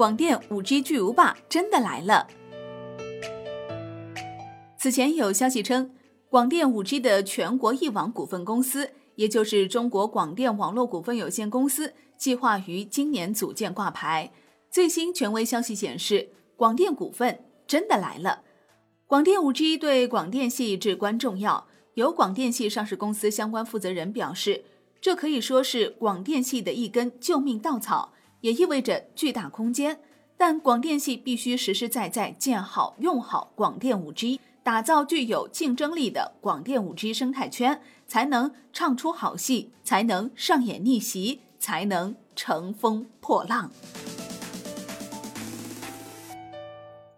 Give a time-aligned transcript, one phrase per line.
[0.00, 2.26] 广电 5G 巨无霸真的来了。
[4.78, 5.90] 此前有消息称，
[6.30, 14.32] 广电 5G 的全国一网股份公司，也就是中国广电网络股份有限公司，计划于今年组建挂牌。
[14.70, 18.40] 最新权威消息显示，广电股份真的来了。
[19.06, 21.66] 广电 5G 对广电系至关重要。
[21.92, 24.64] 有广电系上市公司相关负责人表示，
[24.98, 30.00] 这可以说是广电系的一根救命稻草，也意味着巨大空间。
[30.36, 43.70] 但广电系必须实实在在建好、用好广电 5G，打造具有竞争力的广电 5G 生态圈，才能唱出好戏，才能上演逆袭，才能乘风破浪。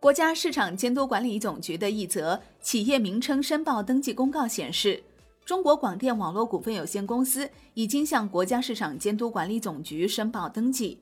[0.00, 5.04] 国家市场监督管理总局的一则企业名称申报登记公告显示，
[5.44, 10.98] 中国广电网络股份有限公司已经向国家市场监督管理总局申报登记。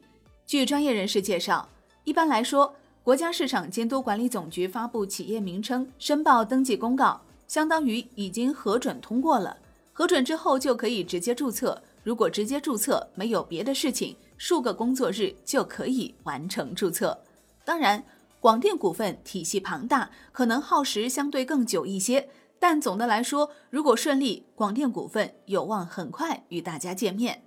[0.49, 1.69] 据专业人士介绍，
[2.05, 9.55] 一般来说，国家市场监督管理总局发布企业名称申报登记公告，相当于已经核准通过了。
[9.93, 17.21] 核准之后就可以直接注册，如果直接注册没有别的事情，数个工作日就可以完成注册。
[17.63, 18.03] 当然。
[18.41, 22.29] 广电股份体系庞大，可能耗时相对更久一些，
[22.61, 27.43] 但总的来说，如果顺利，广电股份有望很快与大家见面。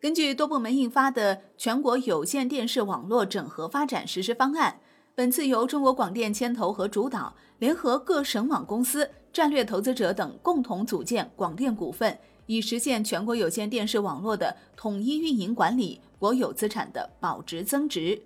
[0.00, 4.80] 根据多部门印发的《全国有线电视网络整合发展实施方案》，
[5.14, 18.22] 本次由中国广电牵头和主导，联合各省网公司、战略投资者等共同组建广电股份，以实现全国有线电视网络的统一运营管理、国有资产的保值增值。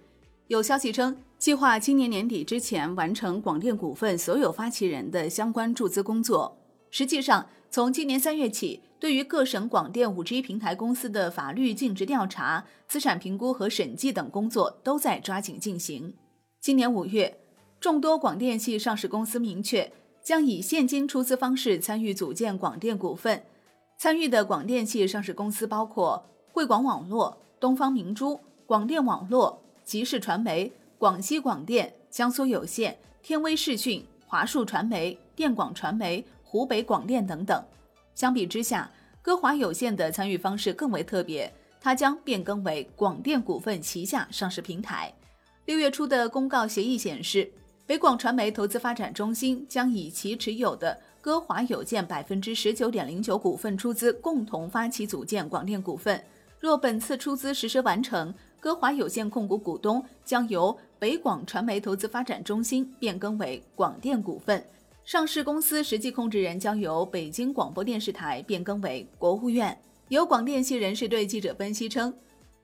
[0.47, 1.17] 有消息称。
[1.37, 6.57] 计划今年年底之前完成广电股份所有发起人的相关注资工作。
[6.91, 16.15] 实际上，从今年三月起，对于各省广电 5G 平台公司的法律尽职调查、资产评估和审计等工作都在抓紧进行。
[16.59, 17.39] 今年五月，
[17.79, 23.45] 众多广电系上市公司明确将以现金出资方式参与组建广电股份。
[23.99, 30.73] 参与的广电系上市公司包括汇广网络、东方明珠、广电网络、吉视传媒。
[30.97, 37.63] 广西广电、江苏有线、天威视讯、华数传媒、电广传媒、湖北广电等等。
[38.15, 45.13] 相比之下，歌华有线的参与方式更为特别，它将变更为广电股份旗下上市平台。
[45.65, 47.51] 六月初的公告协议显示，
[47.87, 56.23] 北广传媒投资发展中心将以其持有的歌华有线百分之十九点零九股份出资，共同发起组建广电股份。
[56.61, 64.65] 若本次出资实施完成，歌华有限控股股东将由北广传媒投资发展中心变更为广电股份，
[65.05, 69.79] 上市公司实际控制人将由北京广播电视台变更为国务院。
[70.09, 72.13] 有广电系人士对记者分析称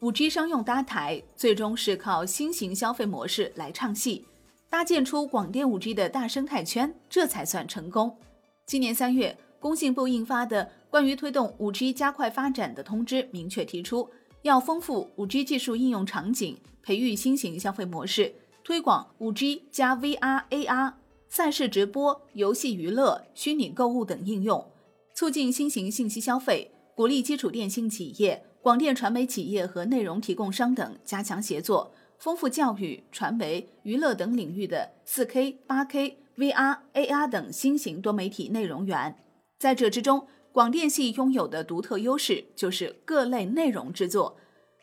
[0.01, 4.25] ，5G 商用搭台最终是靠新型消费模式来唱戏，
[4.71, 8.17] 搭建出广电 5G 的大生态圈，这才算成功。
[8.65, 14.09] 今年三月，工信部印发的关于推动 5G 加快发展的通知明确提出。
[14.41, 18.35] 要丰富 5G 技术应用场景，培育新型消费模式，
[18.65, 20.95] 推广 5G 加 VR、AR、
[21.31, 24.69] 赛事直播、游戏娱乐、虚拟购物等应用，
[25.15, 39.15] 促进新型信息消费，鼓励基础电信企业、广电传媒企业和内容提供商等加强协作，丰富教育、传媒、娱乐等领域的 4K、8K、VR、AR 等新型多媒体内容源。
[39.57, 44.37] 在这之中，广电系拥有的独特优势就是各类内容制作，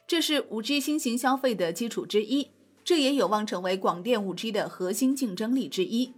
[0.08, 2.52] 这是五 G 新型消费的基础之一，
[2.86, 6.14] 这也有望成为广电五 G 的核心竞争力之一。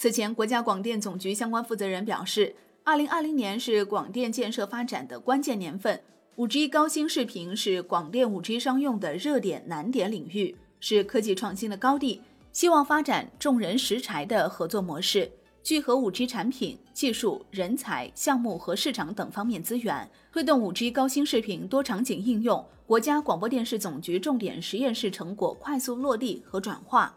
[0.00, 6.00] 此前，国家广电总局相关负责人表示，二零二零年是广电建设发展的关键年份，
[6.36, 15.30] 五 G 高清视频是广电五 G 商用的热点难点领域，是科技创新的高地，希望发展众人拾柴的合作模式。
[15.62, 22.64] 聚合 5G 产品、技术、人才、项目和市场等方面资源，推动 5G 高清视频多场景应用。
[22.86, 27.14] 国家广播电视总局重点实验室成果快速落地和转化。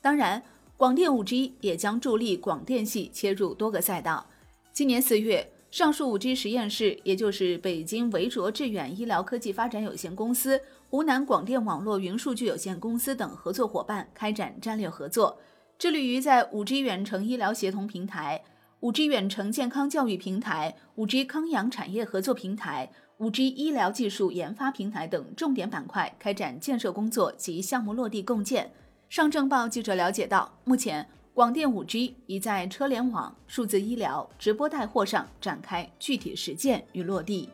[0.00, 0.42] 当然，
[0.76, 4.26] 广电 5G 也将助力广电系切入多个赛道。
[4.72, 10.60] 今年四月，上述 5G 实验室，也就是北京维卓致远医疗科技发展有限公司、
[10.90, 15.38] 湖南广电网络云数据有限公司等合作伙伴开展战略合作。
[15.78, 18.42] 致力于在 5G 远程医疗协同平台、
[18.80, 28.72] 5G 远程健康教育平台、5G 康养产业合作平台、5G 医疗技术研发平台等重点板块开展建设工作及项目落地共建。
[29.12, 37.50] 上证报记者了解到，目前广电五 G 已在车联网、数字医疗、直播带货上展开具体实践与落地。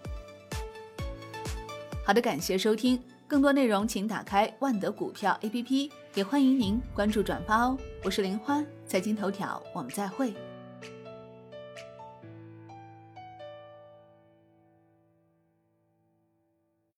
[2.07, 3.03] 好的，感谢收听。
[3.27, 7.77] 更多内容请打开万德股票 APP，也欢迎您关注转发哦。
[8.05, 10.33] 我是林欢，财经头条，我们再会。